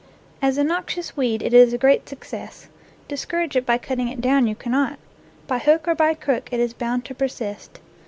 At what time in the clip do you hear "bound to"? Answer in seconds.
6.73-7.13